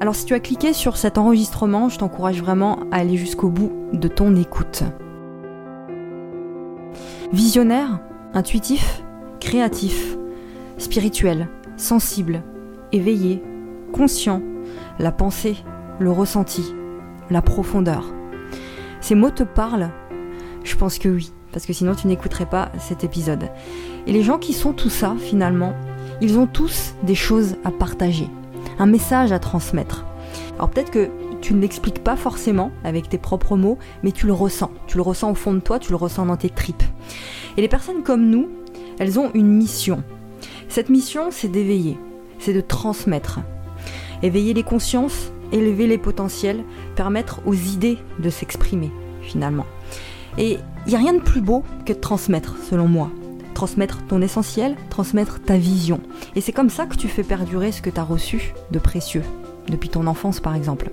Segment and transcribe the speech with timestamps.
[0.00, 3.72] Alors si tu as cliqué sur cet enregistrement, je t'encourage vraiment à aller jusqu'au bout
[3.92, 4.84] de ton écoute.
[7.32, 7.98] Visionnaire,
[8.32, 9.02] intuitif,
[9.40, 10.16] créatif,
[10.76, 12.42] spirituel, sensible,
[12.92, 13.42] éveillé,
[13.92, 14.40] conscient,
[15.00, 15.56] la pensée,
[15.98, 16.72] le ressenti,
[17.28, 18.14] la profondeur.
[19.00, 19.90] Ces mots te parlent?
[20.62, 23.50] Je pense que oui, parce que sinon tu n'écouterais pas cet épisode.
[24.06, 25.74] Et les gens qui sont tout ça, finalement,
[26.20, 28.28] ils ont tous des choses à partager
[28.78, 30.04] un message à transmettre.
[30.56, 31.08] Alors peut-être que
[31.40, 34.70] tu ne l'expliques pas forcément avec tes propres mots, mais tu le ressens.
[34.86, 36.82] Tu le ressens au fond de toi, tu le ressens dans tes tripes.
[37.56, 38.48] Et les personnes comme nous,
[38.98, 40.02] elles ont une mission.
[40.68, 41.96] Cette mission, c'est d'éveiller,
[42.38, 43.40] c'est de transmettre.
[44.22, 46.64] Éveiller les consciences, élever les potentiels,
[46.96, 48.90] permettre aux idées de s'exprimer,
[49.22, 49.66] finalement.
[50.36, 53.10] Et il n'y a rien de plus beau que de transmettre, selon moi
[53.58, 55.98] transmettre ton essentiel, transmettre ta vision.
[56.36, 59.24] Et c'est comme ça que tu fais perdurer ce que tu as reçu de précieux,
[59.66, 60.92] depuis ton enfance par exemple.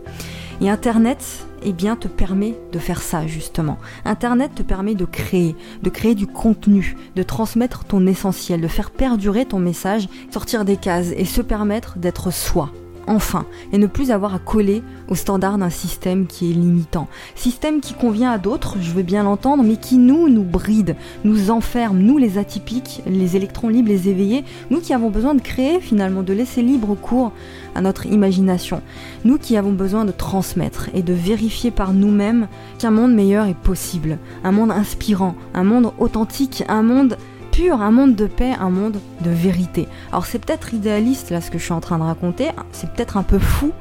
[0.62, 3.78] Et Internet, eh bien, te permet de faire ça justement.
[4.04, 8.90] Internet te permet de créer, de créer du contenu, de transmettre ton essentiel, de faire
[8.90, 12.72] perdurer ton message, sortir des cases et se permettre d'être soi
[13.08, 17.08] enfin, et ne plus avoir à coller au standard d'un système qui est limitant.
[17.36, 21.52] Système qui convient à d'autres, je veux bien l'entendre, mais qui nous, nous bride, nous
[21.52, 25.80] enferme, nous les atypiques, les électrons libres, les éveillés, nous qui avons besoin de créer
[25.80, 27.32] finalement, de laisser libre cours
[27.76, 28.82] à notre imagination.
[29.24, 32.48] Nous qui avons besoin de transmettre et de vérifier par nous-mêmes
[32.80, 37.18] qu'un monde meilleur est possible, un monde inspirant, un monde authentique, un monde
[37.64, 39.88] un monde de paix, un monde de vérité.
[40.12, 43.18] Alors c'est peut-être idéaliste là ce que je suis en train de raconter, c'est peut-être
[43.18, 43.72] un peu fou,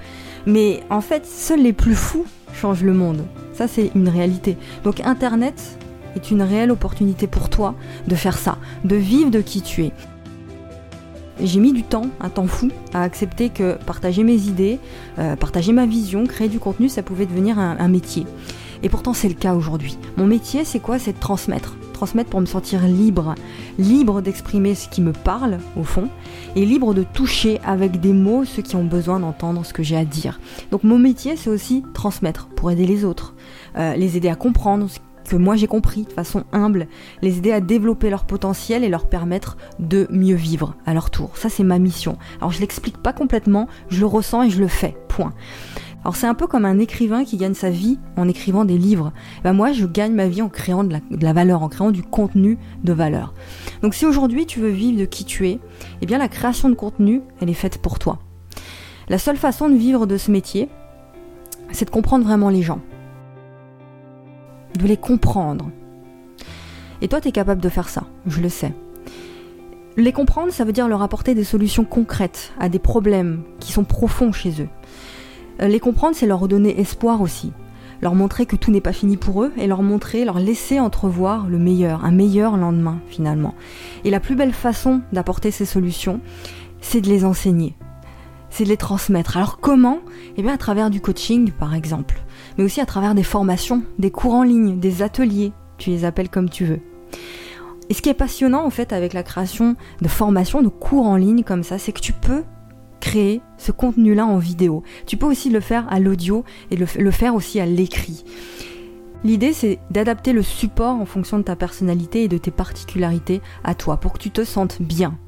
[0.46, 3.24] mais en fait seuls les plus fous changent le monde.
[3.52, 4.56] Ça c'est une réalité.
[4.84, 5.78] Donc Internet
[6.16, 7.74] est une réelle opportunité pour toi
[8.06, 9.92] de faire ça, de vivre de qui tu es.
[11.42, 14.78] J'ai mis du temps, un temps fou, à accepter que partager mes idées,
[15.18, 18.24] euh, partager ma vision, créer du contenu, ça pouvait devenir un métier.
[18.84, 19.98] Et pourtant c'est le cas aujourd'hui.
[20.16, 21.00] Mon métier c'est quoi?
[21.00, 23.34] C'est de transmettre transmettre pour me sentir libre,
[23.78, 26.08] libre d'exprimer ce qui me parle au fond,
[26.56, 29.96] et libre de toucher avec des mots ceux qui ont besoin d'entendre ce que j'ai
[29.96, 30.40] à dire.
[30.70, 33.34] Donc mon métier, c'est aussi transmettre pour aider les autres,
[33.76, 34.98] euh, les aider à comprendre ce
[35.30, 36.86] que moi j'ai compris de façon humble,
[37.22, 41.36] les aider à développer leur potentiel et leur permettre de mieux vivre à leur tour.
[41.36, 42.18] Ça c'est ma mission.
[42.40, 44.94] Alors je l'explique pas complètement, je le ressens et je le fais.
[45.08, 45.32] Point.
[46.04, 49.12] Alors c'est un peu comme un écrivain qui gagne sa vie en écrivant des livres.
[49.42, 52.58] Ben moi, je gagne ma vie en créant de la, valeur, en créant du contenu
[52.82, 53.32] de valeur.
[53.80, 55.58] Donc si aujourd'hui tu veux vivre de qui tu es,
[56.02, 58.18] eh bien la création de contenu, elle est faite pour toi.
[59.08, 60.68] La seule façon de vivre de ce métier,
[61.72, 62.80] c'est de comprendre vraiment les gens.
[64.78, 65.70] De les comprendre.
[67.00, 68.74] Et toi, tu es capable de faire ça, je le sais.
[69.96, 73.84] Les comprendre, ça veut dire leur apporter des solutions concrètes à des problèmes qui sont
[73.84, 74.68] profonds chez eux.
[75.60, 77.52] Euh, les comprendre, c'est leur redonner espoir aussi.
[78.02, 81.46] Leur montrer que tout n'est pas fini pour eux et leur montrer, leur laisser entrevoir
[81.46, 83.54] le meilleur, un meilleur lendemain finalement.
[84.04, 86.20] Et la plus belle façon d'apporter ces solutions,
[86.80, 87.76] c'est de les enseigner,
[88.50, 89.36] c'est de les transmettre.
[89.36, 90.00] Alors comment?
[90.36, 92.20] Eh bien à travers du coaching par exemple,
[92.58, 96.28] mais aussi à travers des formations, des cours en ligne, des ateliers, tu les appelles
[96.28, 96.80] comme tu veux.
[97.88, 101.16] Et ce qui est passionnant en fait avec la création de formations, de cours en
[101.16, 102.42] ligne comme ça, c'est que tu peux
[103.04, 104.82] créer ce contenu-là en vidéo.
[105.04, 108.24] Tu peux aussi le faire à l'audio et le, faire aussi à l'écrit.
[109.24, 113.74] L'idée, c'est d'adapter le support en fonction de ta personnalité et de tes particularités à
[113.74, 115.18] toi, pour que tu te sentes bien.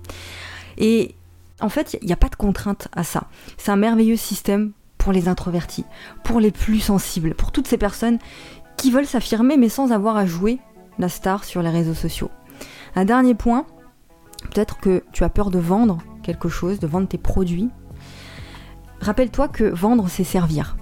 [0.78, 1.14] Et
[1.60, 3.24] en fait, il n'y a pas de contrainte à ça.
[3.58, 5.84] C'est un merveilleux système pour les introvertis,
[6.24, 8.18] pour les plus sensibles, pour toutes ces personnes
[8.78, 10.58] qui veulent s'affirmer mais sans avoir à jouer
[10.98, 12.30] la star sur les réseaux sociaux.
[12.94, 13.66] Un dernier point,
[14.50, 17.70] peut-être que tu as peur de vendre quelque chose, de vendre tes produits,
[19.00, 20.76] rappelle-toi que vendre, c'est servir.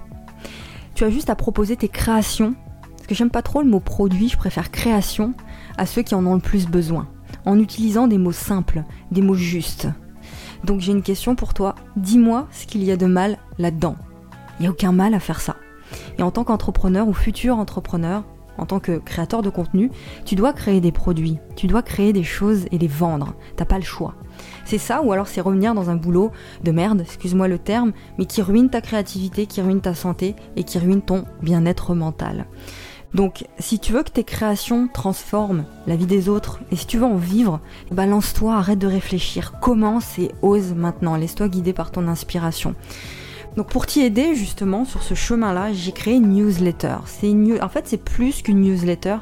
[0.94, 2.54] Tu as juste à proposer tes créations,
[2.96, 5.34] parce que j'aime pas trop le mot produit, je préfère création,
[5.76, 7.08] à ceux qui en ont le plus besoin,
[7.44, 9.88] en utilisant des mots simples, des mots justes.
[10.64, 13.96] Donc j'ai une question pour toi, dis-moi ce qu'il y a de mal là-dedans.
[14.58, 15.56] Il n'y a aucun mal à faire ça.
[16.18, 18.24] Et en tant qu'entrepreneur ou futur entrepreneur,
[18.58, 19.90] en tant que créateur de contenu,
[20.24, 23.34] tu dois créer des produits, tu dois créer des choses et les vendre.
[23.56, 24.14] T'as pas le choix.
[24.64, 28.26] C'est ça, ou alors c'est revenir dans un boulot de merde, excuse-moi le terme, mais
[28.26, 32.46] qui ruine ta créativité, qui ruine ta santé et qui ruine ton bien-être mental.
[33.14, 36.98] Donc, si tu veux que tes créations transforment la vie des autres et si tu
[36.98, 37.60] veux en vivre,
[37.92, 42.74] balance-toi, arrête de réfléchir, commence et ose maintenant, laisse-toi guider par ton inspiration.
[43.56, 46.96] Donc pour t'y aider justement sur ce chemin-là, j'ai créé une newsletter.
[47.62, 49.16] En fait, c'est plus qu'une newsletter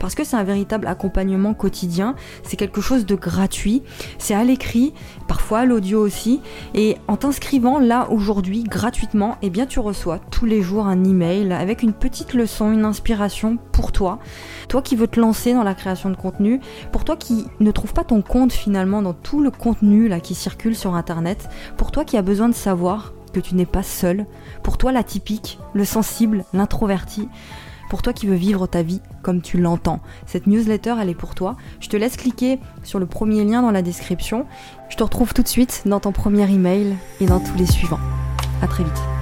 [0.00, 2.16] parce que c'est un véritable accompagnement quotidien.
[2.42, 3.82] C'est quelque chose de gratuit.
[4.18, 4.92] C'est à l'écrit,
[5.28, 6.40] parfois à l'audio aussi.
[6.74, 11.52] Et en t'inscrivant là aujourd'hui gratuitement, eh bien tu reçois tous les jours un email
[11.52, 14.18] avec une petite leçon, une inspiration pour toi.
[14.68, 16.60] Toi qui veux te lancer dans la création de contenu,
[16.90, 20.34] pour toi qui ne trouve pas ton compte finalement dans tout le contenu là qui
[20.34, 24.26] circule sur internet, pour toi qui a besoin de savoir tu n'es pas seul,
[24.62, 27.28] pour toi l'atypique, le sensible, l'introverti,
[27.88, 30.00] pour toi qui veux vivre ta vie comme tu l'entends.
[30.26, 31.56] Cette newsletter, elle est pour toi.
[31.80, 34.46] Je te laisse cliquer sur le premier lien dans la description.
[34.88, 38.00] Je te retrouve tout de suite dans ton premier email et dans tous les suivants.
[38.62, 39.15] À très vite.